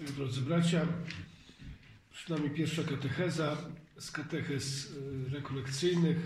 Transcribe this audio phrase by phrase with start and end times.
[0.00, 0.86] Drodzy bracia,
[2.10, 3.56] przed nami pierwsza katecheza
[3.98, 6.16] z katechez y, rekolekcyjnych.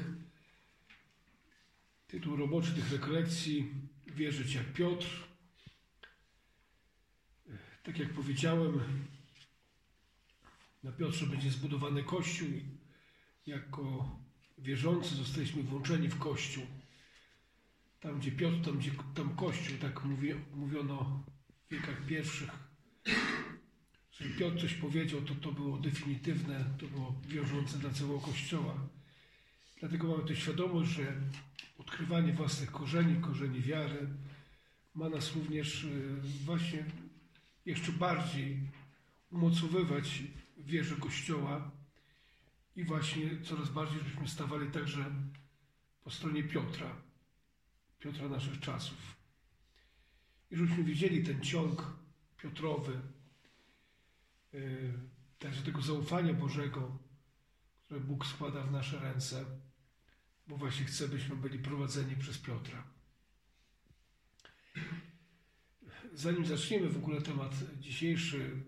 [2.06, 3.74] Tytuł roboczy tych rekolekcji
[4.06, 5.06] Wierzyć jak Piotr.
[7.82, 8.80] Tak jak powiedziałem,
[10.82, 12.48] na Piotrze będzie zbudowany Kościół.
[13.46, 14.16] Jako
[14.58, 16.66] wierzący zostaliśmy włączeni w Kościół.
[18.00, 21.24] Tam, gdzie Piotr, tam, gdzie tam Kościół, tak mówi, mówiono
[21.66, 22.70] w wiekach pierwszych.
[24.20, 28.74] Jeżeli Piotr coś powiedział, to to było definitywne, to było wiążące dla całego Kościoła.
[29.80, 31.16] Dlatego mamy tę świadomość, że
[31.78, 34.08] odkrywanie własnych korzeni, korzeni wiary
[34.94, 36.84] ma nas również y, właśnie
[37.66, 38.60] jeszcze bardziej
[39.30, 40.22] umocowywać
[40.56, 41.70] w Kościoła
[42.76, 45.04] i właśnie coraz bardziej, żebyśmy stawali także
[46.04, 46.96] po stronie Piotra,
[47.98, 49.16] Piotra naszych czasów.
[50.50, 51.96] I żebyśmy widzieli ten ciąg
[52.42, 53.00] Piotrowy,
[55.38, 56.98] także tego zaufania Bożego,
[57.84, 59.44] które Bóg składa w nasze ręce,
[60.46, 62.84] bo właśnie chce, byśmy byli prowadzeni przez Piotra.
[66.12, 68.64] Zanim zaczniemy w ogóle temat dzisiejszy,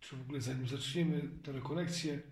[0.00, 2.22] czy w ogóle zanim zaczniemy tę rekolekcję,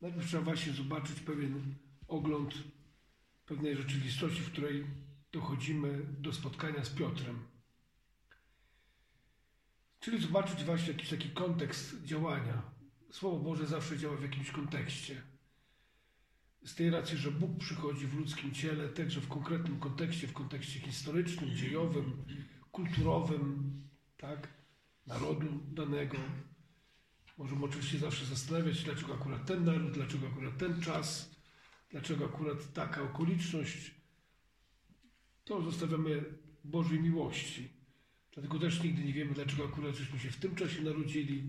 [0.00, 1.74] najpierw trzeba właśnie zobaczyć pewien
[2.08, 2.54] ogląd
[3.46, 4.86] pewnej rzeczywistości, w której
[5.32, 7.49] dochodzimy do spotkania z Piotrem.
[10.00, 12.62] Czyli zobaczyć właśnie jakiś taki kontekst działania.
[13.10, 15.22] Słowo Boże zawsze działa w jakimś kontekście.
[16.64, 20.80] Z tej racji, że Bóg przychodzi w ludzkim ciele, także w konkretnym kontekście, w kontekście
[20.80, 22.24] historycznym, dziejowym,
[22.72, 23.72] kulturowym,
[24.16, 24.48] tak,
[25.06, 26.16] narodu danego.
[27.38, 31.30] Możemy oczywiście zawsze zastanawiać, dlaczego akurat ten naród, dlaczego akurat ten czas,
[31.90, 33.94] dlaczego akurat taka okoliczność.
[35.44, 36.24] To zostawiamy
[36.64, 37.79] Bożej miłości.
[38.34, 41.44] Dlatego też nigdy nie wiemy, dlaczego akurat żeśmy się w tym czasie narodzili,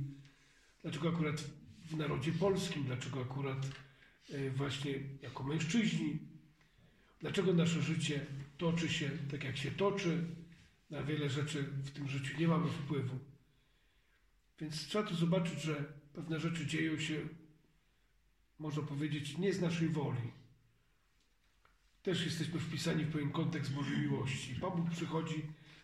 [0.81, 1.43] dlaczego akurat
[1.85, 3.67] w narodzie polskim, dlaczego akurat
[4.55, 4.91] właśnie
[5.21, 6.19] jako mężczyźni,
[7.19, 8.25] dlaczego nasze życie
[8.57, 10.25] toczy się tak, jak się toczy.
[10.89, 13.19] Na wiele rzeczy w tym życiu nie mamy wpływu.
[14.59, 17.21] Więc trzeba tu zobaczyć, że pewne rzeczy dzieją się,
[18.59, 20.31] można powiedzieć, nie z naszej woli.
[22.03, 24.55] Też jesteśmy wpisani w pewien kontekst Bożej miłości.
[24.55, 25.43] Pan Bóg przychodzi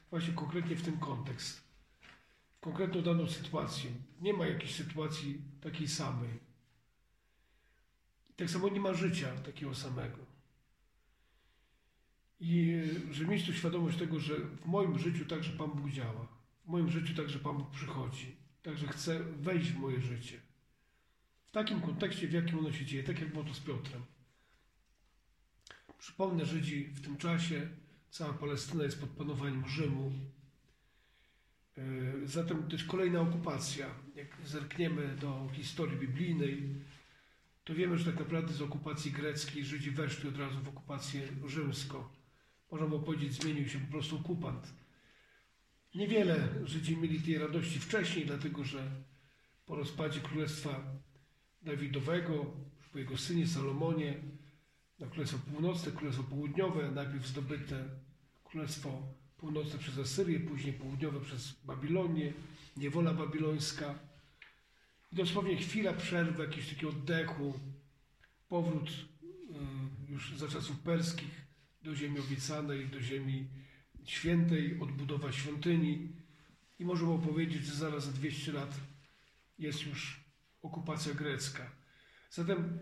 [0.09, 1.62] właśnie konkretnie w ten kontekst,
[2.57, 3.91] w konkretną daną sytuację.
[4.22, 6.40] Nie ma jakiejś sytuacji takiej samej.
[8.35, 10.18] Tak samo nie ma życia takiego samego.
[12.40, 12.81] I
[13.12, 16.28] żeby mieć tu świadomość tego, że w moim życiu także Pan Bóg działa.
[16.66, 18.35] W moim życiu także Pan Bóg przychodzi.
[18.63, 20.39] Także chce wejść w moje życie.
[21.45, 24.06] W takim kontekście, w jakim ono się dzieje, tak jak było to z Piotrem.
[25.97, 27.69] Przypomnę, Żydzi w tym czasie,
[28.18, 30.12] cała Palestyna jest pod panowaniem Rzymu.
[32.26, 33.88] Zatem to jest kolejna okupacja.
[34.16, 36.76] Jak zerkniemy do historii biblijnej,
[37.64, 42.04] to wiemy, że tak naprawdę z okupacji greckiej Żydzi weszli od razu w okupację rzymską.
[42.72, 44.74] Można było powiedzieć, zmienił się po prostu okupant.
[45.96, 48.92] Niewiele Żydzi mieli tej radości wcześniej, dlatego że
[49.66, 50.96] po rozpadzie Królestwa
[51.62, 52.54] Dawidowego,
[52.92, 54.14] po jego synie Salomonie,
[55.00, 58.06] na Królestwo Północne, Królestwo Południowe, najpierw zdobyte
[58.57, 59.01] Królestwo
[59.38, 62.34] Północne przez Asyrię, później Południowe przez Babilonię,
[62.78, 64.00] niewola babilońska.
[65.12, 67.59] I dosłownie chwila przerwy, jakiegoś takiego oddechu,
[68.50, 71.45] powrót y, już za czasów perskich
[71.81, 73.47] do ziemi obiecanej, do ziemi
[74.06, 76.09] świętej, odbudowa świątyni.
[76.79, 78.79] I można powiedzieć, że zaraz za 200 lat
[79.59, 80.24] jest już
[80.62, 81.72] okupacja grecka.
[82.29, 82.79] Zatem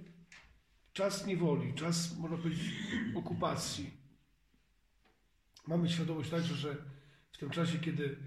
[0.93, 2.73] czas niewoli, czas, można powiedzieć,
[3.15, 4.04] okupacji.
[5.67, 6.75] Mamy świadomość także, że
[7.31, 8.17] w tym czasie, kiedy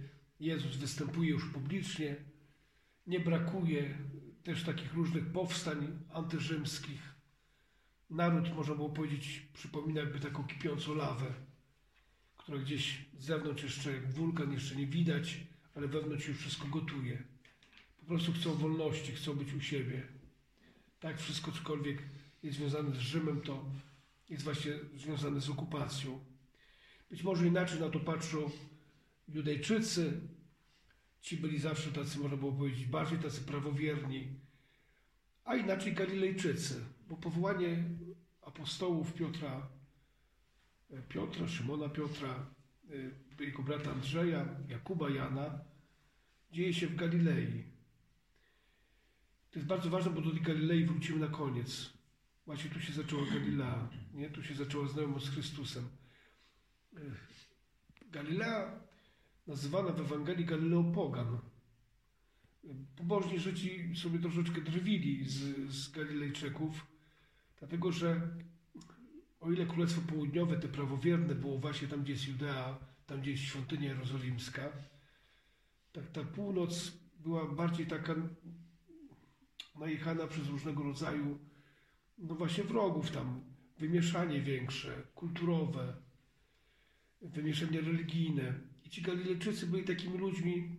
[0.41, 2.16] Jezus występuje już publicznie,
[3.06, 3.99] nie brakuje
[4.43, 7.03] też takich różnych powstań antyrzymskich.
[8.10, 11.34] Naród, można było powiedzieć, przypomina jakby taką kipiącą lawę,
[12.37, 15.41] która gdzieś z zewnątrz jeszcze jak wulkan jeszcze nie widać,
[15.74, 17.22] ale wewnątrz już wszystko gotuje.
[18.01, 20.03] Po prostu chcą wolności, chcą być u siebie.
[21.01, 22.03] Tak, wszystko cokolwiek
[22.42, 23.65] jest związane z Rzymem, to
[24.28, 26.21] jest właśnie związane z okupacją.
[27.10, 28.51] Być może inaczej na to patrzą
[29.28, 30.21] Judejczycy,
[31.21, 34.28] Ci byli zawsze tacy, można było powiedzieć, bardziej tacy prawowierni,
[35.45, 37.84] a inaczej Galilejczycy, bo powołanie
[38.43, 39.69] apostołów Piotra,
[41.09, 42.47] Piotra, Szymona Piotra,
[43.41, 45.61] jego brata Andrzeja, Jakuba Jana,
[46.53, 47.65] dzieje się w Galilei.
[49.51, 51.93] To jest bardzo ważne, bo do tej Galilei wrócimy na koniec.
[52.47, 54.31] Właśnie tu się zaczęła Galilea, nie?
[54.31, 55.89] tu się zaczęła znajomość z Chrystusem.
[58.10, 58.80] Galilea
[59.47, 61.39] nazywana w Ewangelii Galileą Pogan.
[62.97, 66.86] Pobożni Żydzi sobie troszeczkę drwili z, z Galilejczyków,
[67.59, 68.28] dlatego że
[69.41, 73.42] o ile Królestwo Południowe, te prawowierne, było właśnie tam, gdzie jest Judea, tam, gdzie jest
[73.42, 74.72] świątynia jerozolimska,
[75.92, 78.15] tak ta północ była bardziej taka
[79.78, 81.39] najechana przez różnego rodzaju,
[82.18, 83.41] no właśnie wrogów tam,
[83.78, 85.97] wymieszanie większe, kulturowe,
[87.20, 88.54] wymieszanie religijne.
[88.84, 90.76] I ci Galilejczycy byli takimi ludźmi,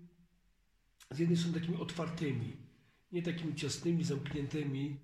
[1.12, 2.57] z jednej strony takimi otwartymi,
[3.12, 4.97] nie takimi ciasnymi, zamkniętymi,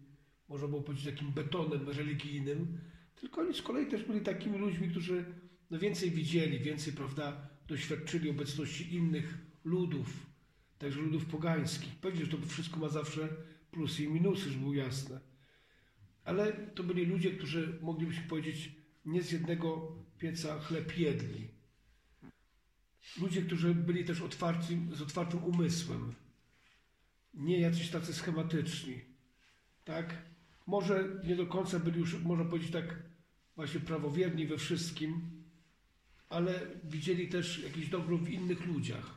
[0.49, 2.77] można było powiedzieć takim betonem religijnym,
[3.15, 5.25] tylko oni z kolei też byli takimi ludźmi, którzy
[5.71, 10.27] no więcej widzieli, więcej, prawda, doświadczyli obecności innych ludów,
[10.77, 11.95] także ludów pogańskich.
[11.95, 13.29] Pewnie, że to wszystko ma zawsze
[13.71, 15.19] plusy i minusy, żeby było jasne.
[16.23, 18.71] Ale to byli ludzie, którzy moglibyśmy powiedzieć,
[19.05, 21.47] nie z jednego pieca chleb jedli.
[23.21, 26.13] Ludzie, którzy byli też otwarci, z otwartym umysłem.
[27.33, 29.01] Nie jacyś tacy schematyczni.
[29.85, 30.15] Tak?
[30.67, 32.95] Może nie do końca byli już, można powiedzieć tak,
[33.55, 35.43] właśnie prawowierni we wszystkim,
[36.29, 39.15] ale widzieli też jakieś dobro w innych ludziach.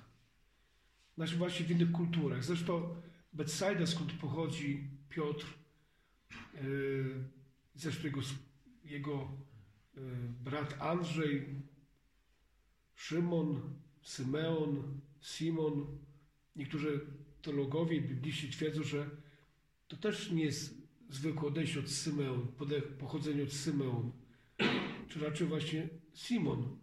[1.14, 2.44] Znaczy właśnie w innych kulturach.
[2.44, 2.96] Zresztą
[3.32, 5.46] Betsaida, skąd pochodzi Piotr,
[6.54, 7.24] yy,
[7.74, 8.20] zresztą jego,
[8.84, 9.28] jego
[10.44, 11.46] brat Andrzej,
[12.94, 13.60] Szymon,
[14.02, 15.98] Symeon, Simon,
[16.56, 17.06] niektórzy
[17.42, 19.10] teologowie bibliści twierdzą, że
[19.88, 20.74] to też nie jest
[21.10, 22.46] zwykłe odejście od Symeon,
[22.98, 24.12] pochodzenie od Symeon,
[25.08, 26.78] czy raczej właśnie Simon,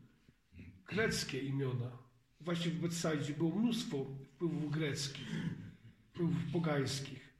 [0.85, 1.97] greckie imiona.
[2.41, 5.27] Właśnie w Betsaidzie było mnóstwo wpływów greckich,
[6.09, 7.33] wpływów pogańskich.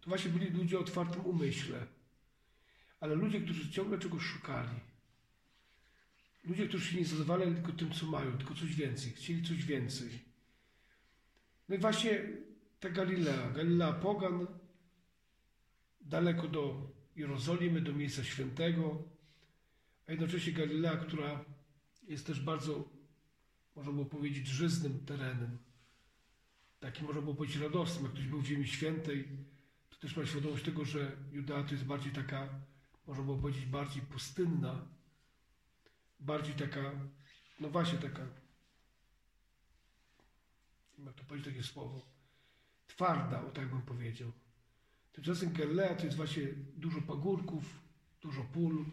[0.00, 1.86] To właśnie byli ludzie o otwartym umyśle,
[3.00, 4.80] ale ludzie, którzy ciągle czegoś szukali.
[6.44, 10.08] Ludzie, którzy się nie zadowalali tylko tym, co mają, tylko coś więcej, chcieli coś więcej.
[11.68, 12.22] No i właśnie
[12.80, 14.46] ta Galilea, Galilea Pogan,
[16.00, 19.02] daleko do Jerozolimy, do miejsca świętego,
[20.06, 21.44] a jednocześnie Galilea, która
[22.08, 22.88] jest też bardzo,
[23.76, 25.58] można było powiedzieć, żyznym terenem.
[26.80, 28.04] Takim, można było powiedzieć, radosnym.
[28.04, 29.28] Jak ktoś był w Ziemi Świętej,
[29.90, 32.48] to też ma świadomość tego, że Judea to jest bardziej taka,
[33.06, 34.88] można było powiedzieć, bardziej pustynna,
[36.20, 36.92] bardziej taka,
[37.60, 38.26] no właśnie taka,
[40.98, 42.06] jak to powiedzieć takie słowo,
[42.86, 44.32] twarda, o tak bym powiedział.
[45.12, 46.42] Tymczasem Galilea to jest właśnie
[46.76, 47.80] dużo pagórków,
[48.20, 48.84] dużo pól.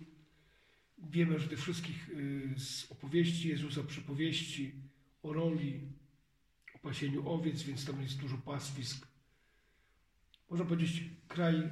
[0.98, 4.74] Wiemy, że tych wszystkich y, z opowieści Jezusa, przypowieści
[5.24, 5.82] o roli,
[6.76, 9.08] o pasieniu owiec, więc tam jest dużo pastwisk.
[10.50, 11.72] Można powiedzieć kraj,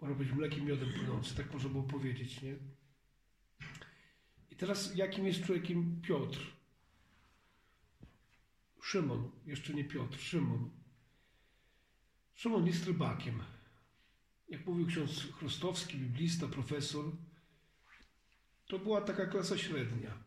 [0.00, 2.56] można powiedzieć mlekiem miodem płynący, tak można było powiedzieć, nie?
[4.60, 6.38] Teraz jakim jest człowiekiem Piotr?
[8.82, 10.70] Szymon, jeszcze nie Piotr, Szymon.
[12.34, 13.42] Szymon jest rybakiem.
[14.48, 17.04] Jak mówił ksiądz Chrostowski, biblista, profesor,
[18.66, 20.18] to była taka klasa średnia.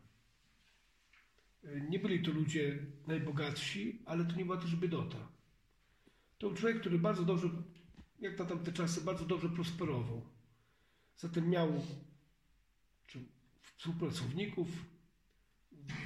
[1.88, 5.28] Nie byli to ludzie najbogatsi, ale to nie była też biedota.
[6.38, 7.48] To był człowiek, który bardzo dobrze,
[8.20, 10.22] jak na tamte czasy, bardzo dobrze prosperował.
[11.16, 11.82] Zatem miał
[13.84, 14.68] współpracowników.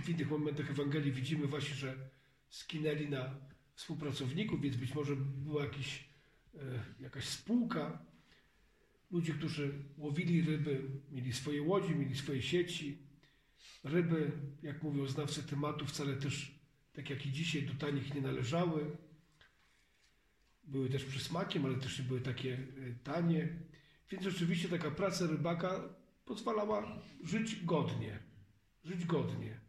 [0.05, 1.97] W innych momentach Ewangelii widzimy właśnie, że
[2.49, 3.35] skinęli na
[3.75, 6.09] współpracowników, więc być może była jakiś,
[6.55, 6.59] e,
[7.01, 8.05] jakaś spółka.
[9.11, 12.99] Ludzie, którzy łowili ryby, mieli swoje łodzi, mieli swoje sieci.
[13.85, 14.33] Ryby,
[14.63, 16.61] jak mówią znawcy tematu, wcale też,
[16.93, 18.97] tak jak i dzisiaj, do tanich nie należały.
[20.65, 23.49] Były też przysmakiem, ale też nie były takie e, tanie.
[24.11, 25.98] Więc rzeczywiście taka praca rybaka
[26.29, 28.19] pozwalała żyć godnie.
[28.85, 29.61] Żyć godnie.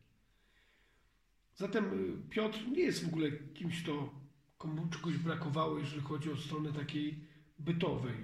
[1.55, 4.09] Zatem y, Piotr nie jest w ogóle kimś, kto
[4.57, 7.19] komu czegoś brakowało, jeżeli chodzi o stronę takiej
[7.59, 8.17] bytowej.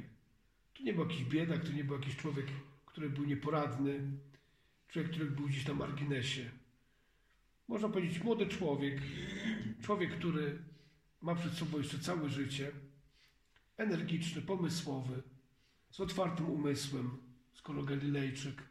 [0.74, 2.46] To nie był jakiś biedak, to nie był jakiś człowiek,
[2.86, 4.12] który był nieporadny,
[4.88, 6.52] człowiek, który był gdzieś na marginesie.
[7.68, 9.02] Można powiedzieć młody człowiek,
[9.82, 10.60] człowiek, który
[11.22, 12.72] ma przed sobą jeszcze całe życie,
[13.78, 15.24] energiczny, pomysłowy,
[15.92, 17.18] z otwartym umysłem,
[17.66, 18.64] skoro Galilejczyk.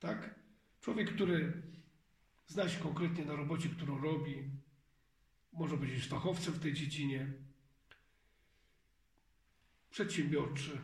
[0.00, 0.34] Tak?
[0.80, 1.62] Człowiek, który
[2.46, 4.50] zna się konkretnie na robocie, którą robi,
[5.52, 7.32] może być fachowcem w tej dziedzinie,
[9.90, 10.80] przedsiębiorczy.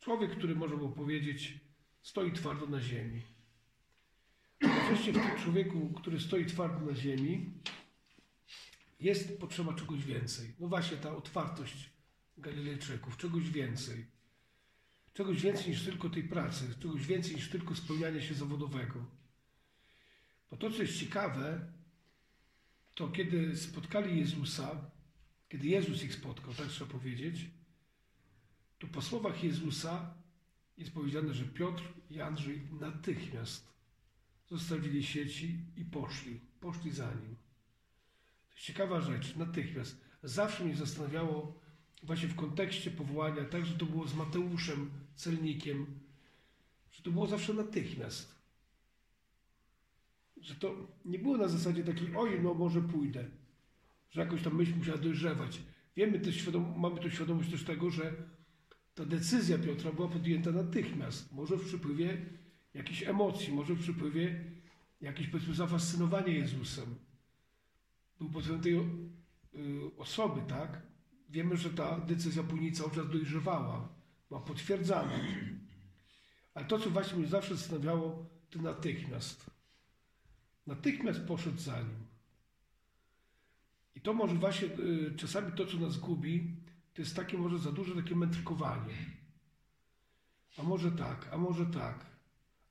[0.00, 1.60] Człowiek, który może mu powiedzieć,
[2.02, 3.22] stoi twardo na ziemi.
[4.88, 7.50] Wreszcie w tym człowieku, który stoi twardo na ziemi,
[9.00, 10.52] jest potrzeba czegoś więcej.
[10.60, 11.90] No właśnie ta otwartość
[12.38, 14.15] Galilejczyków, czegoś więcej.
[15.16, 19.04] Czegoś więcej niż tylko tej pracy, czegoś więcej niż tylko spełniania się zawodowego.
[20.50, 21.72] Bo to, co jest ciekawe,
[22.94, 24.90] to kiedy spotkali Jezusa,
[25.48, 27.50] kiedy Jezus ich spotkał, tak trzeba powiedzieć,
[28.78, 30.14] to po słowach Jezusa
[30.78, 33.72] jest powiedziane, że Piotr i Andrzej natychmiast
[34.50, 36.40] zostawili sieci i poszli.
[36.60, 37.36] Poszli za nim.
[38.48, 40.00] To jest ciekawa rzecz, natychmiast.
[40.22, 41.60] Zawsze mnie zastanawiało
[42.02, 45.86] właśnie w kontekście powołania, tak, że to było z Mateuszem, celnikiem,
[46.90, 48.36] że to było zawsze natychmiast.
[50.40, 53.24] Że to nie było na zasadzie takiej, oj, no może pójdę,
[54.10, 55.62] że jakoś tam myśl musiała dojrzewać.
[55.96, 58.12] Wiemy też, mamy tu świadomość też tego, że
[58.94, 61.32] ta decyzja Piotra była podjęta natychmiast.
[61.32, 62.26] Może w przypływie
[62.74, 64.44] jakichś emocji, może w przypływie
[65.00, 66.94] jakieś powiedzmy zafascynowania Jezusem.
[68.18, 68.80] Był pod tej y,
[69.98, 70.82] osoby, tak?
[71.30, 73.95] Wiemy, że ta decyzja później cały czas dojrzewała,
[74.28, 75.18] była potwierdzana.
[76.54, 79.50] Ale to, co właśnie mnie zawsze zastanawiało, to natychmiast.
[80.66, 82.06] Natychmiast poszedł za nim.
[83.94, 86.56] I to może właśnie y, czasami to, co nas gubi,
[86.94, 88.94] to jest takie może za duże takie mędrkowanie.
[90.58, 92.06] A może tak, a może tak,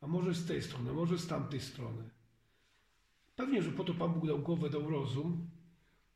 [0.01, 2.09] a może z tej strony, a może z tamtej strony.
[3.35, 5.49] Pewnie, że po to Pan Bóg dał głowę, dał rozum,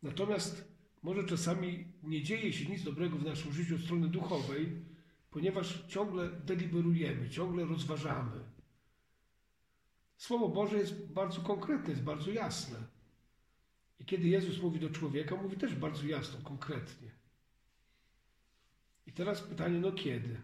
[0.03, 0.67] natomiast
[1.03, 4.86] może czasami nie dzieje się nic dobrego w naszym życiu od strony duchowej,
[5.31, 8.43] ponieważ ciągle deliberujemy, ciągle rozważamy.
[10.17, 12.77] Słowo Boże jest bardzo konkretne, jest bardzo jasne.
[14.00, 17.12] I kiedy Jezus mówi do człowieka, mówi też bardzo jasno, konkretnie.
[19.07, 20.41] I teraz pytanie, no kiedy?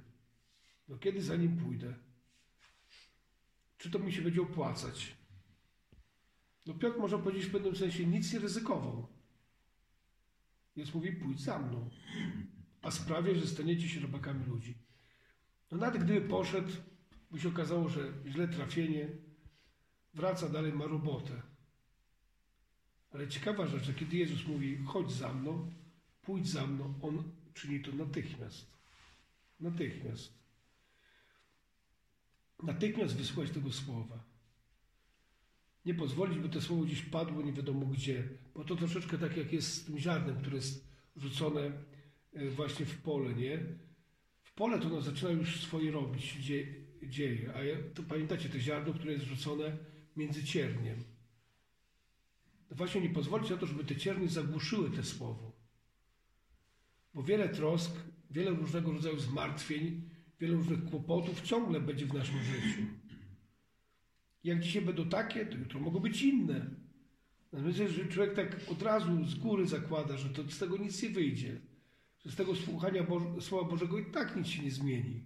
[0.87, 1.93] No kiedy za nim pójdę?
[3.77, 5.15] Czy to mi się będzie opłacać?
[6.65, 9.07] No Piotr może powiedzieć w pewnym sensie nic nie ryzykował.
[10.75, 11.89] Więc mówi, pójdź za mną.
[12.85, 14.77] A sprawię, że staniecie się robakami ludzi.
[15.71, 16.71] No nawet gdyby poszedł,
[17.31, 19.09] by się okazało, że źle trafienie,
[20.13, 21.41] wraca dalej, ma robotę.
[23.11, 25.71] Ale ciekawa rzecz, że kiedy Jezus mówi, chodź za mną,
[26.21, 27.23] pójdź za mną, On
[27.53, 28.71] czyni to natychmiast.
[29.59, 30.33] Natychmiast.
[32.63, 34.23] Natychmiast wysłuchać tego słowa.
[35.85, 39.53] Nie pozwolić, by to słowo gdzieś padło nie wiadomo gdzie, bo to troszeczkę tak jak
[39.53, 41.71] jest z tym ziarnem, które jest rzucone
[42.55, 43.59] właśnie w pole, nie?
[44.43, 46.67] W pole to ono zaczyna już swoje robić, dzie,
[47.03, 49.77] dzieje, a to pamiętacie to ziarno, które jest rzucone
[50.15, 51.03] między cierniem.
[52.71, 55.51] Właśnie nie pozwolić na to, żeby te ciernie zagłuszyły te słowo.
[57.13, 57.91] Bo wiele trosk,
[58.31, 62.81] wiele różnego rodzaju zmartwień, wiele różnych kłopotów ciągle będzie w naszym życiu.
[64.43, 66.65] Jak dzisiaj będą takie, to jutro mogą być inne.
[67.51, 71.09] Natomiast jeżeli człowiek tak od razu z góry zakłada, że to z tego nic nie
[71.09, 71.61] wyjdzie,
[72.25, 73.05] że z tego słuchania
[73.39, 75.23] Słowa Bożego i tak nic się nie zmieni.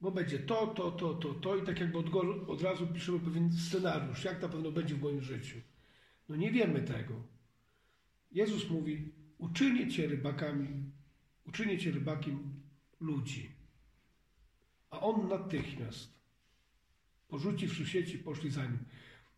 [0.00, 2.14] Bo będzie to, to, to, to, to i tak jakby od,
[2.48, 5.58] od razu piszemy pewien scenariusz, jak na pewno będzie w moim życiu.
[6.28, 7.14] No nie wiemy tego.
[8.32, 10.68] Jezus mówi, uczynię cię rybakami,
[11.46, 12.62] uczynię cię rybakiem
[13.00, 13.50] ludzi.
[14.90, 16.14] A on natychmiast,
[17.28, 18.78] porzuciwszy sieci, poszli za nim.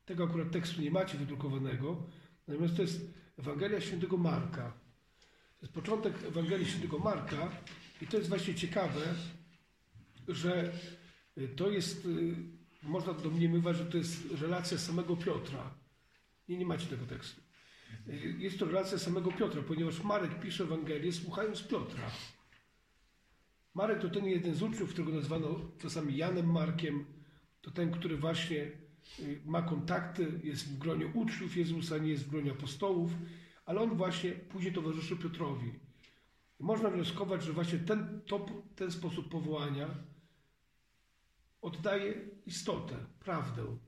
[0.05, 2.07] Tego akurat tekstu nie macie wydrukowanego,
[2.49, 4.86] natomiast to jest Ewangelia Świętego Marka.
[5.67, 7.51] Jest początek Ewangelii Świętego Marka
[8.03, 9.01] i to jest właśnie ciekawe,
[10.29, 10.73] że
[11.57, 12.09] to jest,
[12.83, 15.75] można domniemywać, że to jest relacja samego Piotra.
[16.49, 17.41] Nie, nie macie tego tekstu.
[18.39, 22.11] Jest to relacja samego Piotra, ponieważ Marek pisze Ewangelię słuchając Piotra.
[23.75, 27.05] Marek to ten jeden z uczniów, którego nazwano czasami Janem Markiem.
[27.63, 28.71] To ten, który właśnie
[29.19, 33.11] y, ma kontakty, jest w gronie uczniów Jezusa, nie jest w gronie apostołów,
[33.67, 35.73] ale on właśnie później towarzyszy Piotrowi.
[36.59, 38.47] Można wnioskować, że właśnie ten, to,
[38.77, 39.89] ten sposób powołania
[41.63, 42.15] oddaje
[42.47, 43.79] istotę, prawdę.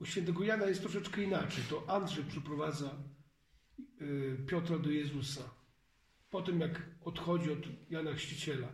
[0.00, 1.64] U świętego Jana jest troszeczkę inaczej.
[1.70, 2.96] To Andrzej przyprowadza
[4.00, 5.42] y, Piotra do Jezusa.
[6.30, 7.58] Po tym, jak odchodzi od
[7.90, 8.68] Jana Chrzciciela.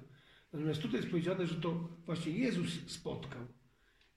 [0.53, 3.43] Natomiast tutaj jest powiedziane, że to właśnie Jezus spotkał.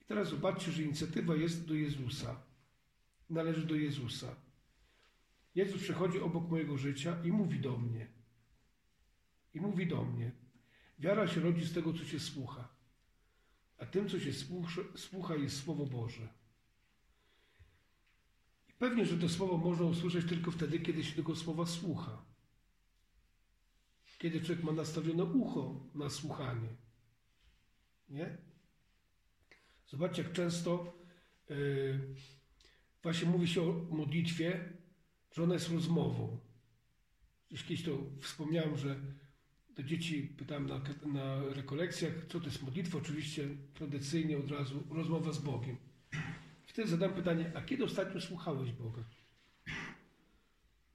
[0.01, 2.43] I teraz zobaczcie, że inicjatywa jest do Jezusa.
[3.29, 4.35] Należy do Jezusa.
[5.59, 8.07] Jezus przechodzi obok mojego życia i mówi do mnie.
[9.53, 10.31] I mówi do mnie.
[10.99, 12.69] Wiara się rodzi z tego, co się słucha.
[13.77, 14.31] A tym, co się
[14.95, 16.27] słucha, jest Słowo Boże.
[18.69, 22.25] I pewnie, że to Słowo można usłyszeć tylko wtedy, kiedy się tego Słowa słucha.
[24.17, 26.69] Kiedy człowiek ma nastawione ucho na słuchanie.
[28.09, 28.37] Nie?
[29.87, 30.97] Zobaczcie, jak często
[31.49, 32.15] yy,
[33.03, 34.78] właśnie mówi się o modlitwie,
[35.31, 36.37] że jest rozmową.
[37.49, 38.99] Gdzieś kiedyś to wspomniałem, że
[39.75, 42.97] do dzieci pytałem na, na rekolekcjach, co to jest modlitwa.
[42.97, 45.77] Oczywiście tradycyjnie od razu rozmowa z Bogiem.
[46.65, 49.03] Wtedy zadałem pytanie, a kiedy ostatnio słuchałeś Boga?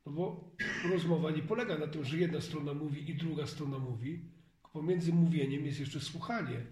[0.06, 0.50] No bo
[0.90, 4.24] rozmowa nie polega na tym, że jedna strona mówi i druga strona mówi,
[4.72, 6.66] pomiędzy mówieniem jest jeszcze słuchanie.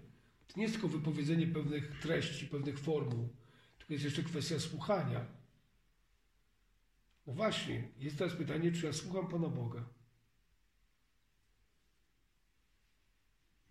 [0.47, 3.29] To nie jest tylko wypowiedzenie pewnych treści, pewnych formuł,
[3.77, 5.25] tylko jest jeszcze kwestia słuchania.
[7.27, 9.85] No właśnie, jest teraz pytanie, czy ja słucham Pana Boga?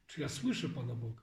[0.06, 1.23] Czy ja słyszę Pana Boga?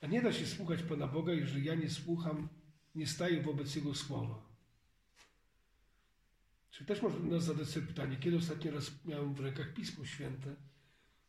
[0.00, 2.48] A nie da się słuchać Pana Boga, jeżeli ja nie słucham,
[2.94, 4.54] nie staję wobec Jego słowa.
[6.70, 10.56] Czy też można zadać sobie pytanie, kiedy ostatni raz miałem w rękach Pismo Święte?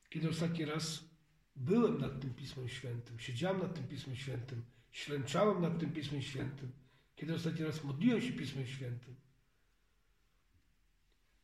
[0.09, 1.03] Kiedy ostatni raz
[1.55, 6.71] byłem nad tym Pismem Świętym, siedziałem nad tym Pismem Świętym, ślęczałem nad tym Pismem Świętym?
[7.15, 9.15] Kiedy ostatni raz modliłem się Pismem Świętym?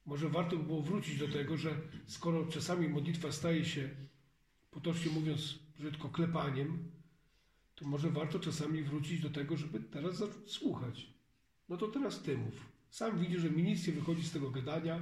[0.05, 3.89] Może warto by było wrócić do tego, że skoro czasami modlitwa staje się,
[4.71, 6.91] potocznie mówiąc, brzydko klepaniem,
[7.75, 11.13] to może warto czasami wrócić do tego, żeby teraz słuchać.
[11.69, 12.71] No to teraz ty mów.
[12.89, 14.99] Sam widzisz, że mi nic nie wychodzi z tego gadania.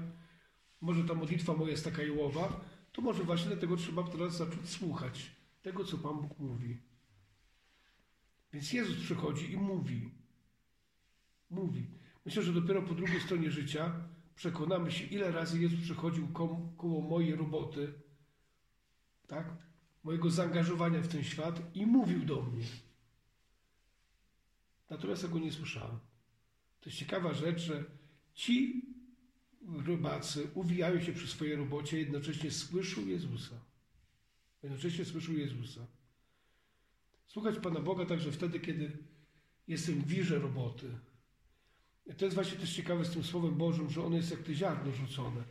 [0.81, 5.31] Może ta modlitwa moja jest taka jołowa, to może właśnie dlatego trzeba teraz zacząć słuchać
[5.61, 6.77] tego, co Pan Bóg mówi.
[8.53, 10.18] Więc Jezus przychodzi i mówi.
[11.49, 11.87] Mówi.
[12.25, 13.91] Myślę, że dopiero po drugiej stronie życia
[14.35, 17.93] przekonamy się, ile razy Jezus przychodził koło, koło mojej roboty,
[19.27, 19.69] tak?
[20.03, 22.65] mojego zaangażowania w ten świat i mówił do mnie.
[24.89, 25.99] Natomiast ja go nie słyszałem.
[26.81, 27.83] To jest ciekawa rzecz, że
[28.33, 28.85] ci
[29.85, 33.55] rybacy uwijają się przy swojej robocie, jednocześnie słyszą Jezusa.
[34.63, 35.87] Jednocześnie słyszą Jezusa.
[37.27, 38.97] Słuchać Pana Boga także wtedy, kiedy
[39.67, 40.97] jestem w wirze roboty.
[42.17, 44.91] To jest właśnie też ciekawe z tym Słowem Bożym, że ono jest jak te ziarno
[44.91, 45.43] rzucone.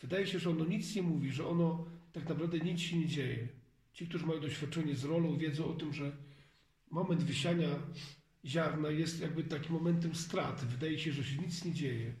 [0.00, 3.48] Wydaje się, że ono nic nie mówi, że ono tak naprawdę nic się nie dzieje.
[3.92, 6.16] Ci, którzy mają doświadczenie z rolą, wiedzą o tym, że
[6.90, 7.68] moment wysiania
[8.44, 10.66] ziarna jest jakby takim momentem straty.
[10.66, 12.14] Wydaje się, że się nic nie dzieje.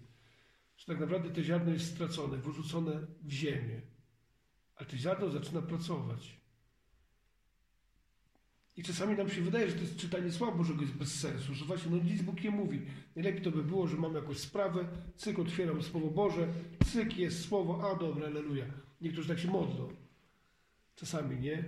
[0.76, 3.80] Że tak naprawdę to ziarno jest stracone, wyrzucone w ziemię.
[4.76, 6.40] Ale to ziarno zaczyna pracować.
[8.76, 11.64] I czasami nam się wydaje, że to jest czytanie Słowa Bożego jest bez sensu, że
[11.64, 12.80] właśnie no nic Bóg nie mówi.
[13.16, 16.48] Najlepiej to by było, że mam jakąś sprawę, cyk, otwieram Słowo Boże,
[16.84, 18.64] cyk, jest Słowo, a dobra, aleluja.
[19.00, 19.88] Niektórzy tak się modlą.
[20.96, 21.64] Czasami nie.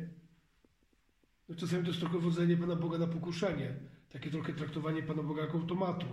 [1.48, 3.74] No, czasami to jest trochę wodzenie Pana Boga na pokuszenie.
[4.10, 6.06] Takie trochę traktowanie Pana Boga jako automatu.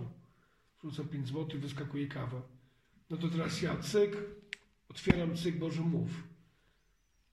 [0.82, 2.42] Wrzucam 5 zł, wyskakuje kawa.
[3.10, 4.16] No to teraz ja cyk,
[4.88, 6.10] otwieram cyk, Boże mów.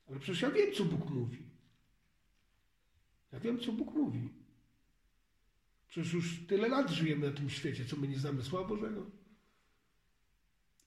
[0.09, 1.52] Ale przecież ja wiem, co Bóg mówi.
[3.33, 4.29] Ja wiem, co Bóg mówi.
[5.87, 9.05] Przecież już tyle lat żyjemy na tym świecie, co my nie znamy Słowa Bożego.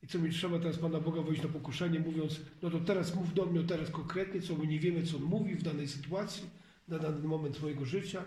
[0.03, 3.35] I co mi trzeba teraz Pana Boga wejść na pokuszenie, mówiąc, no to teraz mów
[3.35, 6.51] do mnie, teraz konkretnie, co my nie wiemy, co On mówi w danej sytuacji,
[6.89, 8.25] na dany moment mojego życia.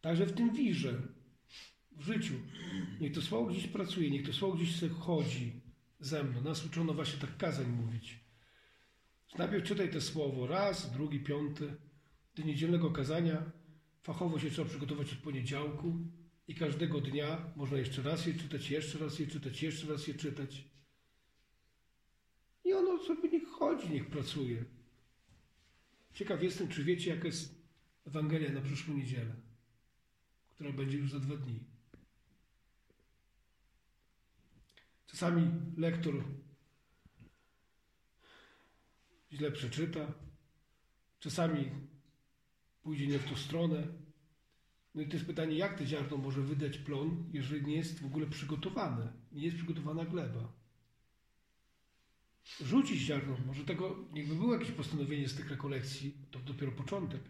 [0.00, 1.02] Także w tym wirze,
[1.96, 2.34] w życiu,
[3.00, 5.52] niech to słowo gdzieś pracuje, niech to słowo gdzieś chodzi
[6.00, 6.40] ze mną.
[6.40, 8.20] Nas uczono właśnie tak kazań mówić.
[9.38, 11.76] Najpierw czytaj to słowo raz, drugi, piąty.
[12.34, 13.52] Do niedzielnego kazania
[14.02, 15.98] fachowo się trzeba przygotować od poniedziałku
[16.48, 20.14] i każdego dnia można jeszcze raz je czytać, jeszcze raz je czytać, jeszcze raz je
[20.14, 20.64] czytać.
[22.64, 24.64] I ono sobie niech chodzi, niech pracuje.
[26.14, 27.60] Ciekaw jestem, czy wiecie, jaka jest
[28.06, 29.34] Ewangelia na przyszłą niedzielę,
[30.50, 31.60] która będzie już za dwa dni.
[35.06, 36.24] Czasami lektor
[39.32, 40.14] źle przeczyta,
[41.20, 41.70] czasami
[42.82, 43.86] pójdzie nie w tą stronę.
[44.94, 48.06] No i to jest pytanie, jak to ziarno może wydać plon, jeżeli nie jest w
[48.06, 50.52] ogóle przygotowane, nie jest przygotowana gleba.
[52.60, 57.20] Rzucić ziarno, może tego, jakby było jakieś postanowienie z tych rekolekcji, to dopiero początek.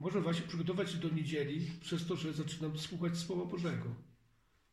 [0.00, 3.94] Może właśnie przygotować się do niedzieli przez to, że zaczynam słuchać Słowa Bożego.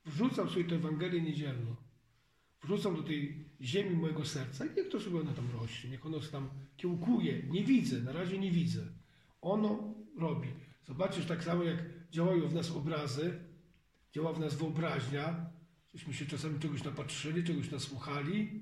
[0.06, 1.76] Wrzucam sobie tę Ewangelię niedzielną
[2.66, 6.20] wrzucam do tej ziemi mojego serca i niech to sobie ona tam rośnie, niech ono
[6.20, 7.44] tam kiełkuje.
[7.44, 8.82] Nie widzę, na razie nie widzę.
[9.42, 10.48] Ono robi.
[10.88, 13.40] Zobaczysz tak samo jak działają w nas obrazy,
[14.14, 15.50] działa w nas wyobraźnia,
[15.94, 18.62] żeśmy się czasami czegoś napatrzyli, czegoś nasłuchali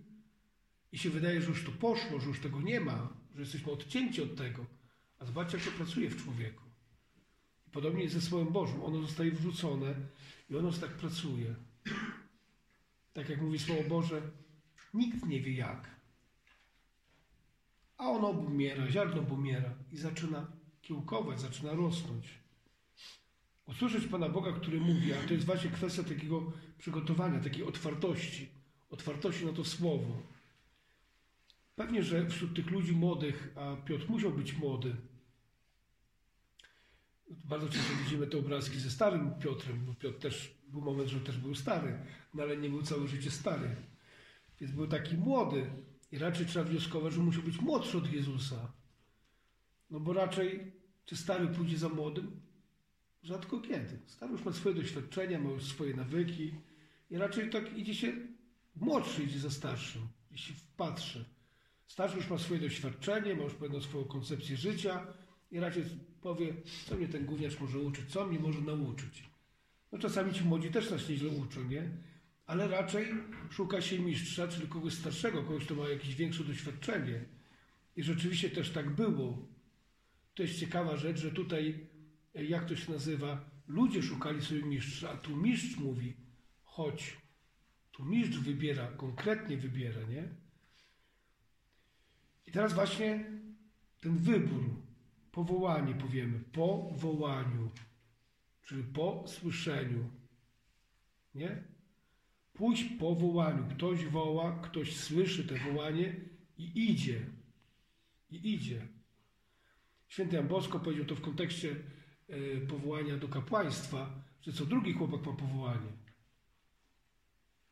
[0.92, 4.22] i się wydaje, że już to poszło, że już tego nie ma, że jesteśmy odcięci
[4.22, 4.66] od tego.
[5.20, 6.64] A zobaczcie, jak to pracuje w człowieku.
[7.68, 8.84] I podobnie jest ze Słowem Bożym.
[8.84, 9.96] Ono zostaje wrzucone
[10.50, 11.56] i ono tak pracuje.
[13.14, 14.22] Tak jak mówi Słowo Boże,
[14.94, 15.90] nikt nie wie jak.
[17.98, 20.48] A ono obumiera, ziarno obumiera i zaczyna
[20.82, 22.40] kiełkować, zaczyna rosnąć.
[23.68, 28.50] Usłyszeć Pana Boga, który mówi, a to jest właśnie kwestia takiego przygotowania, takiej otwartości,
[28.90, 30.22] otwartości na to Słowo.
[31.76, 34.96] Pewnie, że wśród tych ludzi młodych, a Piotr musiał być młody,
[37.44, 41.38] Bardzo często widzimy te obrazki ze starym Piotrem, bo Piotr też był moment, że też
[41.38, 42.00] był stary,
[42.34, 43.76] no ale nie był całe życie stary.
[44.60, 45.70] Więc był taki młody
[46.12, 48.72] i raczej trzeba wnioskować, że musiał być młodszy od Jezusa.
[49.90, 50.72] No bo raczej,
[51.06, 52.42] czy stary pójdzie za młodym?
[53.24, 54.00] Rzadko kiedy.
[54.06, 56.56] Stary już ma swoje doświadczenia, ma już swoje nawyki
[57.10, 58.14] i raczej tak idzie się,
[58.76, 61.26] młodszy idzie za starszym, jeśli wpatrzy.
[61.88, 65.08] Starszy już ma swoje doświadczenie, ma już pewną swoją koncepcję życia
[65.52, 65.84] i raczej
[66.22, 66.54] powie,
[66.86, 69.24] co mnie ten gówniarz może uczyć, co mnie może nauczyć.
[69.92, 71.90] No czasami ci młodzi też nas nieźle uczą, nie?
[72.46, 73.08] Ale raczej
[73.50, 77.26] szuka się mistrza, czyli kogoś starszego, kogoś, kto ma jakieś większe doświadczenie.
[77.96, 79.48] I rzeczywiście też tak było.
[80.36, 81.88] To jest ciekawa rzecz, że tutaj,
[82.36, 86.14] e, jak to się nazywa, ludzie szukali sobie mistrza, a tu mistrz mówi,
[86.64, 87.18] chodź.
[87.92, 90.30] Tu mistrz wybiera, konkretnie wybiera, nie?
[92.48, 93.26] I teraz właśnie
[94.00, 94.64] ten wybór,
[95.32, 97.70] powołanie powiemy, po wołaniu,
[98.64, 100.10] czyli po słyszeniu,
[101.36, 101.73] nie?
[102.54, 103.66] Pójść po wołaniu.
[103.70, 106.16] Ktoś woła, ktoś słyszy to wołanie
[106.58, 107.26] i idzie.
[108.32, 108.88] I idzie.
[110.08, 111.76] Święty Jan Bosko powiedział to w kontekście
[112.30, 115.92] e, powołania do kapłaństwa, że co drugi chłopak ma powołanie.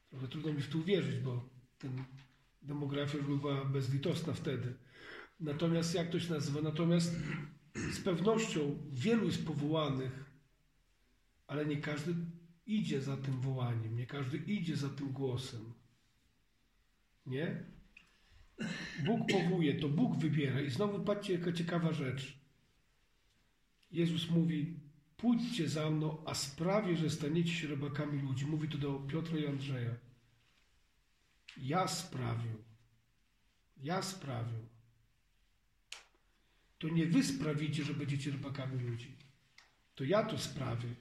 [0.09, 2.03] Trochę trudno mi w to uwierzyć, bo ten
[2.61, 4.73] demografia już była bezlitosna wtedy.
[5.39, 6.61] Natomiast jak to się nazywa?
[6.61, 7.15] Natomiast
[7.75, 10.25] z pewnością wielu jest powołanych,
[11.47, 12.15] ale nie każdy
[12.77, 15.73] idzie za tym wołaniem, nie każdy idzie za tym głosem.
[17.25, 17.63] Nie?
[19.05, 20.61] Bóg powołuje, to Bóg wybiera.
[20.61, 22.37] I znowu patrzcie, jaka ciekawa rzecz.
[23.91, 24.79] Jezus mówi:
[25.17, 28.45] Pójdźcie za mną, a sprawię, że staniecie się robakami ludzi.
[28.45, 29.95] Mówi to do Piotra i Andrzeja.
[31.57, 32.53] Ja sprawię.
[33.77, 34.59] Ja sprawię.
[36.79, 39.15] To nie wy sprawicie, że będziecie rybakami ludzi.
[39.95, 40.95] To ja to sprawię.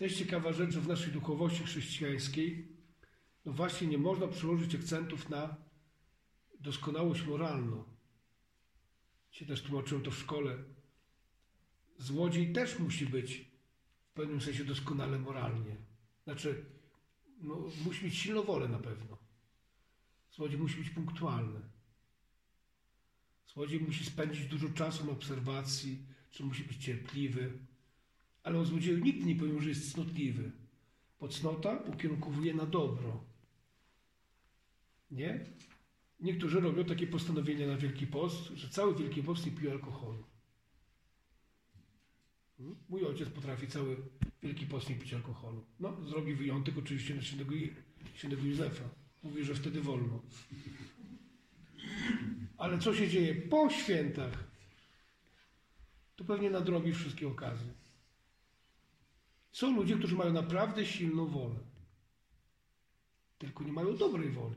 [0.00, 2.68] To jest ciekawa rzecz, że w naszej duchowości chrześcijańskiej
[3.44, 5.56] no właśnie nie można przyłożyć akcentów na
[6.60, 7.84] doskonałość moralną.
[9.30, 10.58] Się też tłumaczyłem to w szkole.
[11.98, 13.50] Złodziej też musi być
[14.10, 15.76] w pewnym sensie doskonale moralnie.
[16.24, 16.64] Znaczy,
[17.40, 19.18] no, musi mieć silną wolę na pewno.
[20.30, 21.60] Złodziej musi być punktualny.
[23.46, 27.69] Złodziej musi spędzić dużo czasu na obserwacji, czy musi być cierpliwy.
[28.42, 30.52] Ale o złodzieju nikt nie powie, że jest cnotliwy.
[31.20, 33.24] Bo cnota ukierunkowuje na dobro.
[35.10, 35.40] Nie?
[36.20, 40.24] Niektórzy robią takie postanowienia na Wielki Post, że cały Wielki Post nie pije alkoholu.
[42.58, 42.76] Hmm?
[42.88, 43.96] Mój ojciec potrafi cały
[44.42, 45.64] Wielki Post nie pić alkoholu.
[45.80, 47.50] No, zrobi wyjątek oczywiście na świętego,
[48.14, 48.84] świętego Józefa.
[49.22, 50.22] Mówi, że wtedy wolno.
[52.58, 54.44] Ale co się dzieje po świętach?
[56.16, 57.79] To pewnie nadrobi wszystkie okazje.
[59.52, 61.58] Są ludzie, którzy mają naprawdę silną wolę.
[63.38, 64.56] Tylko nie mają dobrej woli.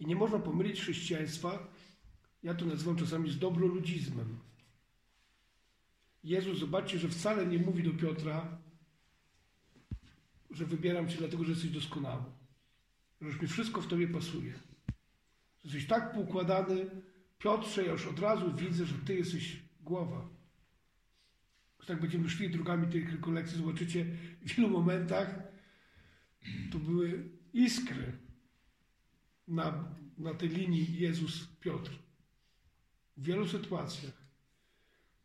[0.00, 1.68] I nie można pomylić chrześcijaństwa,
[2.42, 4.38] ja to nazywam czasami z dobroludzizmem.
[6.24, 8.58] Jezus, zobaczcie, że wcale nie mówi do Piotra,
[10.50, 12.24] że wybieram Cię dlatego, że jesteś doskonały.
[13.20, 14.52] Że już mi wszystko w Tobie pasuje.
[15.64, 16.90] Jesteś tak poukładany,
[17.38, 20.35] Piotrze, ja już od razu widzę, że Ty jesteś głowa.
[21.86, 24.04] Tak będziemy szli drogami tej rekolekcji, zobaczycie,
[24.42, 25.38] w wielu momentach
[26.72, 28.12] to były iskry
[29.48, 31.90] na, na tej linii Jezus-Piotr.
[33.16, 34.26] W wielu sytuacjach.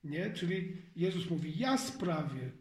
[0.03, 0.33] Nie?
[0.33, 2.51] Czyli Jezus mówi, ja sprawię,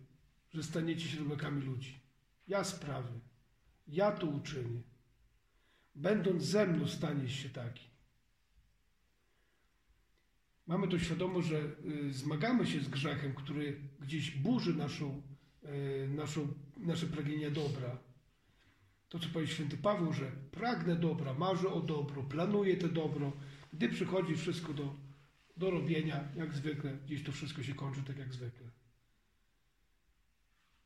[0.55, 2.01] że staniecie się robakami ludzi.
[2.49, 3.21] Ja sprawię.
[3.89, 4.83] Ja to uczynię.
[5.95, 7.90] Będąc ze mną, staniesz się taki.
[10.71, 11.61] Mamy to świadomość, że
[12.09, 15.23] y, zmagamy się z grzechem, który gdzieś burzy naszą,
[15.65, 17.99] y, naszą, nasze pragnienia dobra.
[19.09, 23.33] To, co powiedział święty Paweł, że pragnę dobra, marzę o dobro, planuję to dobro.
[23.73, 24.97] Gdy przychodzi wszystko do,
[25.57, 28.71] do robienia, jak zwykle, gdzieś to wszystko się kończy tak jak zwykle.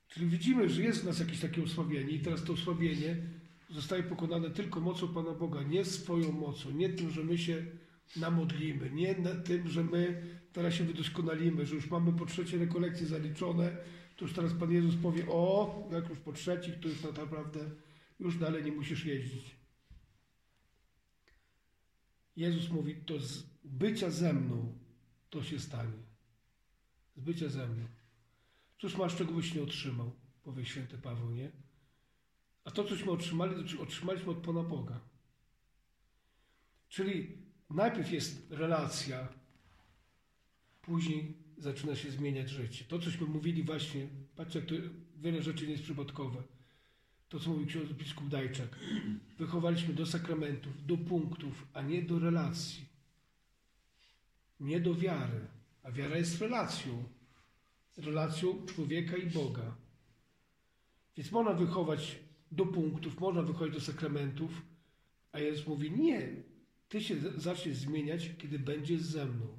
[0.08, 3.16] Czyli widzimy, że jest w nas jakieś takie osłabienie i teraz to osłabienie
[3.70, 7.66] zostaje pokonane tylko mocą Pana Boga, nie swoją mocą, nie tym, że my się
[8.16, 9.14] namodlimy, nie
[9.44, 13.76] tym, że my teraz się wydoskonalimy, że już mamy po trzecie rekolekcje zaliczone,
[14.16, 17.60] to już teraz Pan Jezus powie, o, jak już po trzecich, to już naprawdę
[18.20, 19.56] już dalej nie musisz jeździć.
[22.36, 24.78] Jezus mówi, to z bycia ze mną
[25.30, 26.02] to się stanie.
[27.16, 27.86] Z bycia ze mną.
[28.78, 30.12] Cóż masz, czego byś nie otrzymał,
[30.42, 31.50] powie święty Paweł, nie?
[32.64, 35.00] A to, cośmy otrzymali, to otrzymaliśmy od Pana Boga.
[36.88, 39.28] Czyli najpierw jest relacja,
[40.82, 42.84] później zaczyna się zmieniać życie.
[42.84, 44.74] To, cośmy mówili właśnie, patrzcie, to
[45.16, 46.42] wiele rzeczy nie jest przypadkowe.
[47.28, 48.78] To, co mówił ksiądz biskup Dajczak.
[49.38, 52.84] Wychowaliśmy do sakramentów, do punktów, a nie do relacji.
[54.60, 55.40] Nie do wiary.
[55.82, 57.04] A wiara jest relacją.
[57.96, 59.76] Relacją człowieka i Boga.
[61.16, 62.18] Więc można wychować
[62.52, 64.62] do punktów, można wychodzić do sakramentów,
[65.32, 66.28] a Jezus mówi: Nie,
[66.88, 69.58] ty się zaczniesz zmieniać, kiedy będziesz ze mną.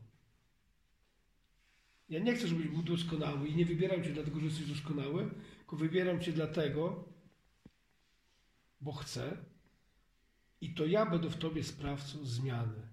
[2.09, 5.75] Ja nie chcę, żebyś był doskonały i nie wybieram cię dlatego, że jesteś doskonały, tylko
[5.75, 7.09] wybieram cię dlatego,
[8.81, 9.37] bo chcę
[10.61, 12.87] i to ja będę w tobie sprawcą zmiany.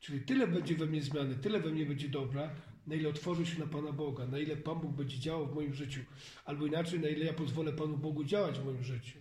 [0.00, 2.54] Czyli tyle będzie we mnie zmiany, tyle we mnie będzie dobra,
[2.86, 5.74] na ile otworzę się na Pana Boga, na ile Pan Bóg będzie działał w moim
[5.74, 6.00] życiu,
[6.44, 9.18] albo inaczej, na ile ja pozwolę Panu Bogu działać w moim życiu.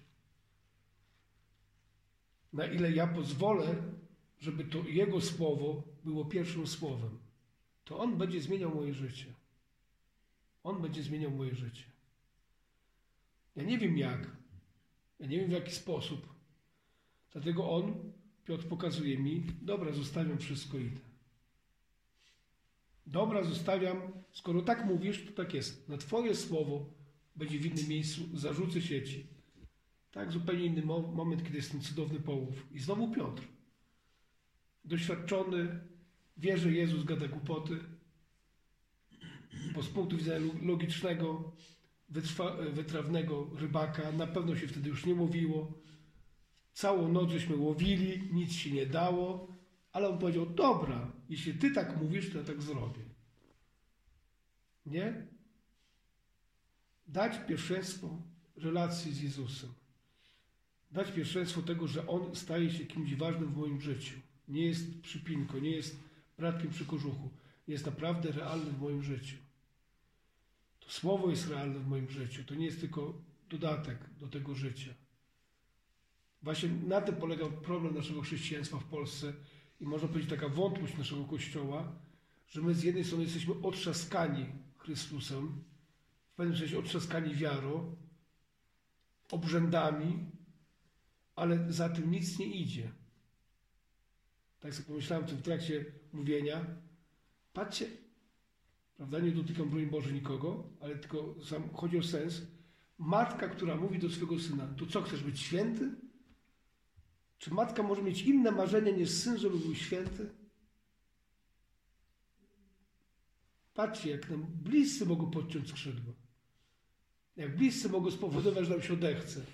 [2.54, 3.76] Na ile ja pozwolę,
[4.40, 7.18] żeby to Jego słowo było pierwszym słowem,
[7.86, 9.34] to On będzie zmieniał moje życie.
[10.64, 11.84] On będzie zmieniał moje życie.
[13.56, 14.32] Ja nie wiem jak,
[15.20, 16.34] ja nie wiem w jaki sposób.
[17.32, 18.12] Dlatego On,
[18.46, 21.02] Piotr pokazuje mi, dobra, zostawiam wszystko, idę.
[23.08, 25.90] Dobra, zostawiam, skoro tak mówisz, to tak jest.
[25.90, 26.86] Na Twoje słowo
[27.36, 29.28] będzie w innym miejscu, zarzucę sieci.
[30.18, 32.68] Tak, zupełnie inny moment, kiedy jest ten cudowny połów.
[32.72, 33.44] I znowu Piotr.
[34.86, 35.80] Doświadczony,
[36.38, 37.80] wie, że Jezus gada głupoty,
[39.76, 41.52] bo z punktu widzenia logicznego,
[42.74, 45.74] wytrawnego rybaka na pewno się wtedy już nie łowiło.
[46.74, 49.48] Całą noc żeśmy łowili, nic się nie dało,
[49.92, 53.04] ale on powiedział: Dobra, jeśli ty tak mówisz, to ja tak zrobię.
[54.86, 55.28] Nie?
[57.08, 58.22] Dać pierwszeństwo
[58.56, 59.70] relacji z Jezusem.
[60.92, 64.20] Dać pierwszeństwo tego, że On staje się kimś ważnym w moim życiu.
[64.48, 66.00] Nie jest przypinko, nie jest
[66.38, 67.30] bratkiem przy kożuchu.
[67.68, 69.36] Jest naprawdę realny w moim życiu.
[70.80, 72.44] To słowo jest realne w moim życiu.
[72.44, 74.94] To nie jest tylko dodatek do tego życia.
[76.44, 79.34] Właśnie na tym polega problem naszego chrześcijaństwa w Polsce
[79.82, 81.92] i można powiedzieć taka wątłość naszego Kościoła,
[82.48, 84.46] że my z jednej strony jesteśmy otrzaskani
[84.78, 85.64] Chrystusem,
[86.34, 87.96] w pewnym sensie otrzaskani wiarą,
[89.32, 90.26] obrzędami,
[91.38, 92.92] ale za tym nic nie idzie.
[94.60, 96.66] Tak sobie pomyślałem w trakcie mówienia.
[97.54, 97.88] Patrzcie,
[98.96, 102.42] prawda, nie dotykam broń Boże nikogo, ale tylko sam chodzi o sens.
[102.98, 105.92] Matka, która mówi do swojego syna, to co, chcesz być święty?
[107.40, 110.30] Czy matka może mieć inne marzenia niż syn, żeby był święty?
[113.74, 116.14] Patrzcie, jak nam bliscy mogą podciąć skrzydła.
[117.36, 119.46] Jak bliscy mogą spowodować, że nam się odechce.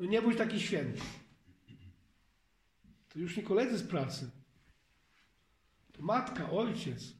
[0.00, 1.00] No nie bądź taki święty.
[3.08, 4.30] To już nie koledzy z pracy.
[5.92, 7.12] To matka, ojciec.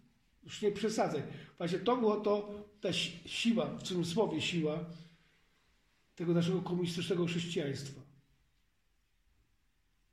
[0.43, 1.23] Już nie przesadzaj.
[1.59, 2.93] Właśnie to było to, ta
[3.27, 4.85] siła, w cudzysłowie siła
[6.15, 8.01] tego naszego komunistycznego chrześcijaństwa.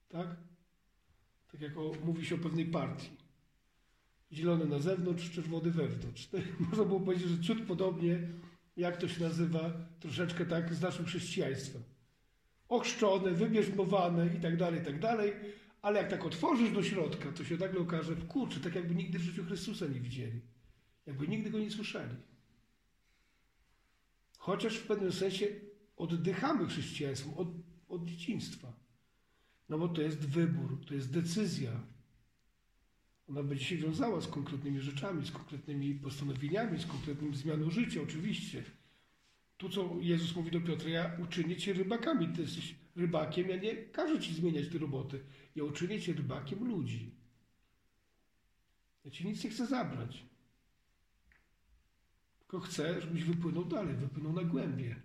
[0.09, 0.27] Tak?
[1.51, 3.09] Tak jak o, mówi się o pewnej partii.
[4.31, 6.29] Zielony na zewnątrz, czerwony wewnątrz.
[6.69, 8.19] Można było powiedzieć, że ciut podobnie,
[8.77, 11.96] jak to się nazywa, troszeczkę tak z naszym chrześcijaństwem.
[12.69, 15.33] Ochrzczone, wybierzmowane i tak dalej, i tak dalej,
[15.81, 19.21] ale jak tak otworzysz do środka, to się nagle okaże, kurczę, tak jakby nigdy w
[19.21, 20.41] życiu Chrystusa nie widzieli.
[21.05, 22.15] Jakby nigdy Go nie słyszeli.
[24.37, 25.47] Chociaż w pewnym sensie
[25.97, 27.47] oddychamy chrześcijaństwem od,
[27.89, 28.73] od dzieciństwa.
[29.69, 31.71] No bo to jest wybór, to jest decyzja.
[33.29, 38.63] Ona będzie się wiązała z konkretnymi rzeczami, z konkretnymi postanowieniami, z konkretnym zmianą życia, oczywiście.
[39.57, 42.27] Tu, co Jezus mówi do Piotra, ja uczynię cię rybakami.
[42.27, 45.23] Ty jesteś rybakiem, ja nie każę ci zmieniać te roboty.
[45.55, 47.15] Ja uczynię cię rybakiem ludzi.
[49.05, 50.23] Ja ci nic nie chcę zabrać.
[52.39, 54.95] Tylko chcę, żebyś wypłynął dalej, wypłynął na głębie.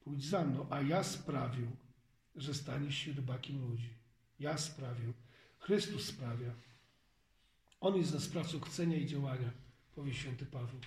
[0.00, 1.66] Pójdź za mną, a ja sprawił,
[2.36, 3.88] że staniesz się rybakiem ludzi.
[4.40, 5.12] Ja sprawił.
[5.58, 6.54] Chrystus sprawia.
[7.80, 9.50] On jest za sprawcą chcenia i działania,
[9.94, 10.80] powie święty Paweł.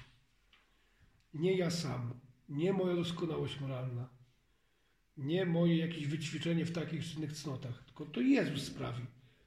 [1.34, 4.10] Nie ja sam, nie moja doskonałość moralna,
[5.18, 9.04] nie moje jakieś wyćwiczenie w takich czy innych cnotach, tylko to Jezus sprawi.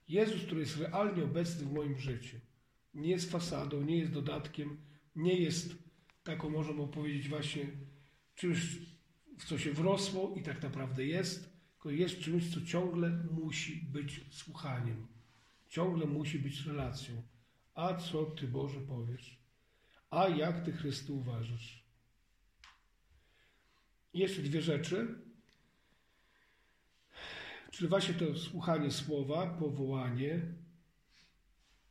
[0.08, 2.36] Jezus, który jest realnie obecny w moim życiu.
[2.94, 4.76] Nie jest fasadą, nie jest dodatkiem,
[5.16, 5.74] nie jest
[6.24, 7.66] taką, możemy powiedzieć, właśnie
[8.34, 8.78] czymś,
[9.38, 14.20] w co się wrosło i tak naprawdę jest, tylko jest czymś, co ciągle musi być
[14.30, 15.06] słuchaniem.
[15.68, 17.22] Ciągle musi być relacją.
[17.74, 19.41] A co Ty, Boże, powiesz?
[20.12, 21.84] A jak Ty, Chrystu, uważasz?
[24.14, 25.18] Jeszcze dwie rzeczy.
[27.70, 30.40] Czyli właśnie to słuchanie słowa, powołanie,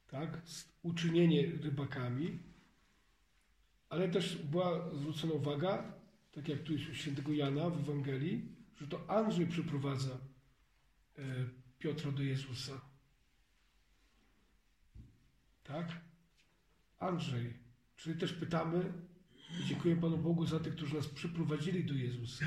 [0.07, 0.41] tak?
[0.83, 2.39] Uczynienie rybakami,
[3.89, 5.93] ale też była zwrócona uwaga,
[6.31, 10.17] tak jak tu jest u świętego Jana w Ewangelii, że to Andrzej przyprowadza
[11.17, 11.23] e,
[11.79, 12.81] Piotra do Jezusa.
[15.63, 16.01] Tak?
[16.99, 17.60] Andrzej.
[18.01, 18.93] Czyli też pytamy
[19.59, 22.45] i dziękuję Panu Bogu za tych, którzy nas przyprowadzili do Jezusa.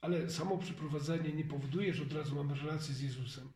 [0.00, 3.48] Ale samo przyprowadzenie nie powoduje, że od razu mamy relację z Jezusem.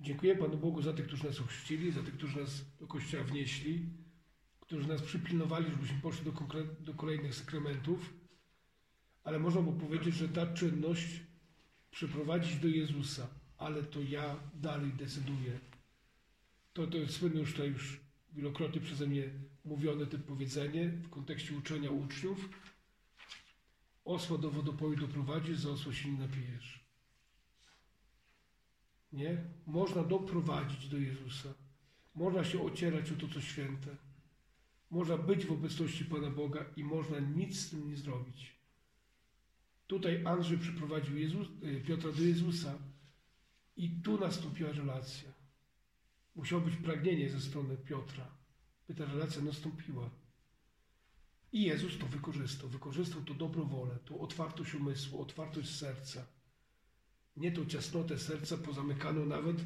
[0.00, 3.86] Dziękuję Panu Bogu za tych, którzy nas ochrzcili, za tych, którzy nas do Kościoła wnieśli,
[4.60, 6.32] którzy nas przypilnowali, żebyśmy poszli do,
[6.80, 8.14] do kolejnych sakramentów.
[9.24, 11.20] Ale można by powiedzieć, że ta czynność
[11.90, 15.67] przyprowadzić do Jezusa, ale to ja dalej decyduję.
[16.78, 18.00] To, to jest słynne już tutaj już
[18.32, 19.30] wielokrotnie przeze mnie
[19.64, 22.48] mówione to powiedzenie w kontekście uczenia uczniów.
[24.04, 26.84] Osła do wodopoju doprowadzisz, za osła się nie napijesz.
[29.12, 29.44] Nie?
[29.66, 31.54] Można doprowadzić do Jezusa.
[32.14, 33.96] Można się ocierać o to, co święte.
[34.90, 38.56] Można być w obecności Pana Boga i można nic z tym nie zrobić.
[39.86, 42.78] Tutaj Andrzej przyprowadził Jezus, y, Piotra do Jezusa
[43.76, 45.37] i tu nastąpiła relacja.
[46.38, 48.30] Musiało być pragnienie ze strony Piotra,
[48.88, 50.10] by ta relacja nastąpiła.
[51.52, 52.68] I Jezus to wykorzystał.
[52.68, 56.26] Wykorzystał to dobrowolę, tą otwartość umysłu, otwartość serca
[57.38, 59.56] nie tą ciasnotę serca pozamykaną nawet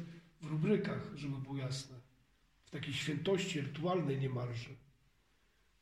[0.41, 1.95] w rubrykach, żeby było jasne.
[2.65, 4.69] W takiej świętości rytualnej niemalże.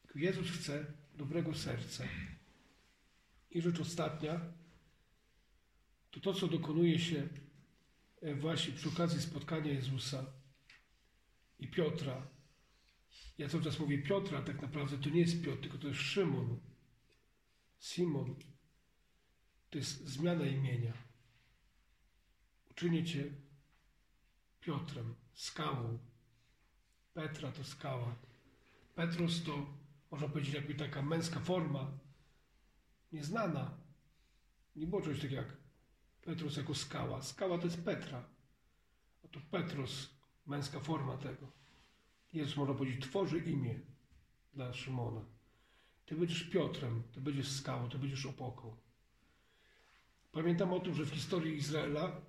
[0.01, 0.85] Tylko Jezus chce
[1.17, 2.03] dobrego serca.
[3.51, 4.41] I rzecz ostatnia,
[6.11, 7.27] to to, co dokonuje się
[8.21, 10.25] e, właśnie przy okazji spotkania Jezusa
[11.61, 12.27] i Piotra.
[13.37, 16.59] Ja cały czas mówię Piotra, tak naprawdę to nie jest Piotr, tylko to jest Szymon.
[17.79, 18.35] Simon.
[19.69, 20.93] To jest zmiana imienia.
[22.71, 23.23] Uczynię cię
[24.59, 25.99] Piotrem, skałą.
[27.13, 28.15] Petra to skała.
[28.95, 29.65] Petrus to,
[30.11, 31.91] można powiedzieć, jakby taka męska forma,
[33.11, 33.77] nieznana.
[34.75, 35.57] Nie było czegoś takiego jak
[36.21, 37.21] Petrus jako skała.
[37.21, 38.29] Skała to jest Petra.
[39.23, 40.20] A to Petrus,
[40.51, 41.47] męska forma tego.
[42.33, 43.79] Jezus, można powiedzieć, tworzy imię
[44.53, 45.21] dla Szymona.
[46.05, 48.75] Ty będziesz Piotrem, ty będziesz skałą, ty będziesz opoką.
[50.31, 52.21] Pamiętam o tym, że w historii Izraela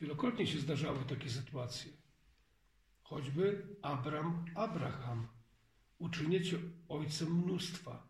[0.00, 1.92] Wielokrotnie się zdarzały takie sytuacje.
[3.02, 5.28] Choćby Abram, Abraham.
[5.98, 8.06] Uczynię cię ojcem mnóstwa.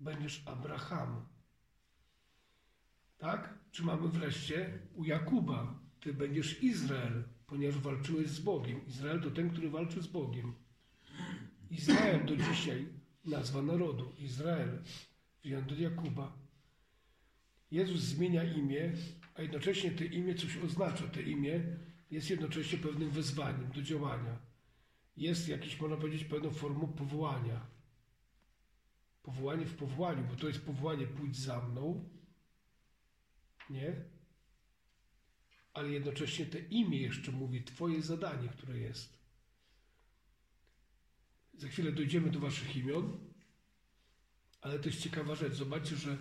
[0.00, 1.26] Będziesz Abraham.
[3.18, 3.58] Tak?
[3.70, 5.78] Czy mamy wreszcie u Jakuba?
[6.00, 8.86] Ty będziesz Izrael, ponieważ walczyłeś z Bogiem.
[8.86, 10.54] Izrael to ten, który walczy z Bogiem.
[11.70, 12.86] Izrael do dzisiaj
[13.24, 14.12] nazwa narodu.
[14.18, 14.82] Izrael.
[15.44, 16.32] Wziąłem do Jakuba.
[17.70, 18.92] Jezus zmienia imię
[19.38, 21.08] a jednocześnie to imię coś oznacza.
[21.08, 21.60] To imię
[22.10, 24.38] jest jednocześnie pewnym wezwaniem do działania.
[25.16, 27.66] Jest jakiś, można powiedzieć, pewną formą powołania.
[29.22, 32.08] Powołanie w powołaniu, bo to jest powołanie pójdź za mną,
[33.70, 33.92] nie?
[35.78, 39.18] Ale jednocześnie to imię jeszcze mówi Twoje zadanie, które jest.
[41.54, 43.18] Za chwilę dojdziemy do Waszych imion,
[44.60, 45.54] ale to jest ciekawa rzecz.
[45.54, 46.16] Zobaczcie, że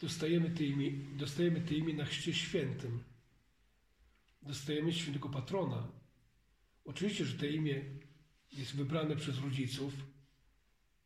[0.00, 3.04] dostajemy te imię, dostajemy te imię na chrzcie świętym.
[4.42, 5.88] Dostajemy świętego patrona.
[6.84, 7.84] Oczywiście, że te imię
[8.52, 9.94] jest wybrane przez rodziców.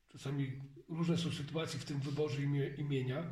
[0.08, 0.52] Czasami
[0.88, 2.42] różne są sytuacje w tym wyborze
[2.78, 3.24] imienia,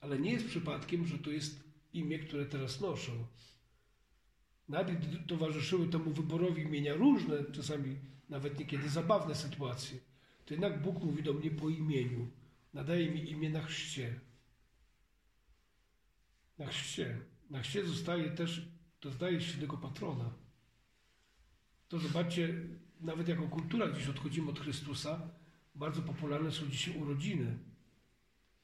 [0.00, 3.26] ale nie jest przypadkiem, że to jest imię, które teraz noszą.
[4.68, 7.96] Nawet towarzyszyły temu wyborowi imienia różne, czasami
[8.28, 9.98] nawet niekiedy zabawne sytuacje.
[10.46, 12.28] To jednak Bóg mówi do mnie po imieniu.
[12.74, 14.20] Nadaje mi imię na chrzcie
[16.58, 17.20] na chrzcie.
[17.50, 18.68] Na chrzcie zostaje też,
[19.00, 20.30] dostaje świętego patrona.
[21.88, 22.54] To zobaczcie,
[23.00, 25.30] nawet jako kultura gdzieś odchodzimy od Chrystusa,
[25.74, 27.58] bardzo popularne są dzisiaj urodziny.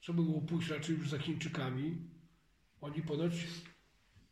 [0.01, 1.97] Trzeba było pójść raczej już za Chińczykami.
[2.81, 3.47] Oni ponoć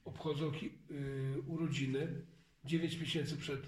[0.04, 2.26] obchodzą yy, urodziny
[2.64, 3.60] 9 miesięcy przed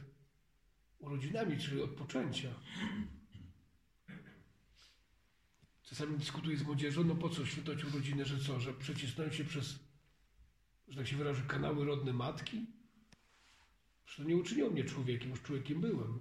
[0.99, 2.49] urodzinami, czyli od poczęcia.
[5.83, 9.85] Czasami dyskutuję z młodzieżą, no po co świętować urodziny, że co, że przecisnąłem się przez
[10.89, 12.67] że tak się wyrażę, kanały rodne matki?
[14.07, 16.21] Że to nie uczyniło mnie człowiekiem, już człowiekiem byłem.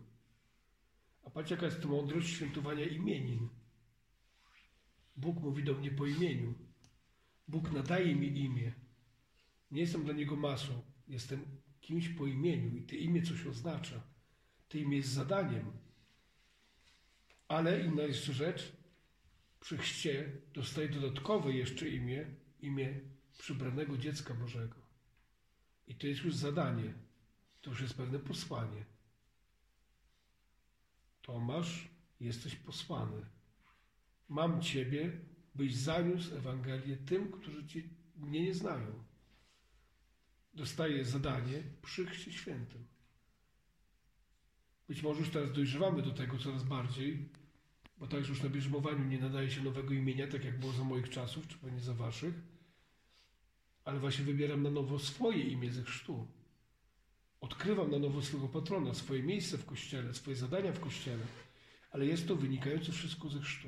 [1.26, 3.50] A patrzcie, jaka jest to mądrość świętowania imienin.
[5.16, 6.54] Bóg mówi do mnie po imieniu.
[7.48, 8.74] Bóg nadaje mi imię.
[9.74, 10.82] Nie jestem dla Niego masą.
[11.08, 11.46] Jestem
[11.82, 14.04] kimś po imieniu i to imię coś oznacza.
[14.70, 15.72] To imię jest zadaniem.
[17.48, 18.74] Ale inna jeszcze rzecz,
[19.60, 22.26] przy chrzcie dostaję dodatkowe jeszcze imię,
[22.60, 23.00] imię
[23.38, 24.76] przybranego dziecka Bożego.
[25.88, 26.94] I to jest już zadanie.
[27.62, 28.86] To już jest pewne posłanie.
[31.22, 33.26] Tomasz, jesteś posłany.
[34.30, 35.12] Mam Ciebie,
[35.56, 37.82] byś zaniósł Ewangelię tym, którzy cię,
[38.16, 39.13] mnie nie znają.
[40.54, 42.86] Dostaję zadanie przy Chrzcie Świętym.
[44.88, 47.30] Być może już teraz dojrzewamy do tego coraz bardziej,
[47.98, 51.10] bo także już na bierzmowaniu nie nadaje się nowego imienia, tak jak było za moich
[51.10, 52.34] czasów, czy pewnie za waszych,
[53.86, 56.28] ale właśnie wybieram na nowo swoje imię ze chrztu.
[57.42, 61.26] Odkrywam na nowo swojego patrona, swoje miejsce w kościele, swoje zadania w kościele,
[61.92, 63.68] ale jest to wynikające wszystko ze chrztu.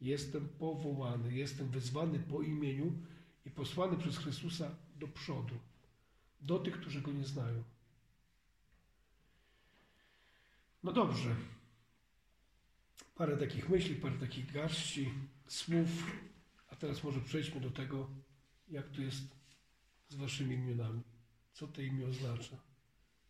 [0.00, 2.92] Jestem powołany, jestem wezwany po imieniu
[3.44, 5.54] i posłany przez Chrystusa do przodu,
[6.40, 7.64] do tych, którzy Go nie znają.
[10.82, 11.36] No dobrze.
[13.14, 15.12] Parę takich myśli, parę takich garści,
[15.48, 15.88] słów,
[16.68, 18.10] a teraz może przejdźmy do tego,
[18.68, 19.36] jak to jest
[20.08, 21.02] z waszymi imionami.
[21.52, 22.56] Co to imię oznacza?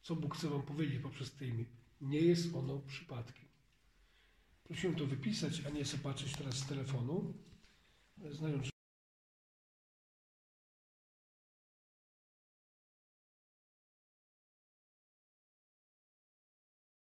[0.02, 1.64] Co Bóg chce wam powiedzieć poprzez te imię?
[2.00, 3.44] Nie jest ono przypadkiem.
[4.64, 7.34] Prosiłem to wypisać, a nie sobie patrzeć teraz z telefonu.
[8.30, 8.75] Znając